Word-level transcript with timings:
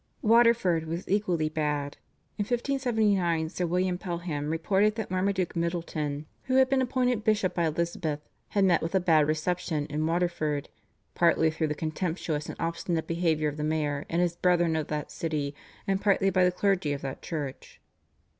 "Waterford 0.33 0.87
was 0.87 1.07
equally 1.07 1.47
bad. 1.47 1.97
In 2.39 2.41
1579 2.41 3.49
Sir 3.49 3.67
William 3.67 3.99
Pelham 3.99 4.49
reported 4.49 4.95
that 4.95 5.11
Marmaduke 5.11 5.55
Middleton, 5.55 6.25
who 6.45 6.55
had 6.55 6.69
been 6.71 6.81
appointed 6.81 7.23
bishop 7.23 7.53
by 7.53 7.67
Elizabeth, 7.67 8.27
had 8.47 8.65
met 8.65 8.81
with 8.81 8.95
a 8.95 8.99
bad 8.99 9.27
reception 9.27 9.85
in 9.91 10.03
Waterford, 10.07 10.69
"partly 11.13 11.51
through 11.51 11.67
the 11.67 11.75
contemptuous 11.75 12.49
and 12.49 12.59
obstinate 12.59 13.05
behaviour 13.05 13.47
of 13.47 13.57
the 13.57 13.63
mayor 13.63 14.07
and 14.09 14.23
his 14.23 14.35
brethren 14.35 14.75
of 14.75 14.87
that 14.87 15.11
city, 15.11 15.53
and 15.85 16.01
partly 16.01 16.31
by 16.31 16.43
the 16.43 16.51
clergy 16.51 16.93
of 16.93 17.03
that 17.03 17.21
church." 17.21 17.79